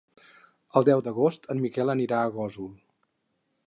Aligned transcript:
El 0.79 0.87
deu 0.87 1.03
d'agost 1.09 1.47
en 1.57 1.63
Miquel 1.69 1.95
anirà 1.97 2.23
a 2.25 2.35
Gósol. 2.41 2.77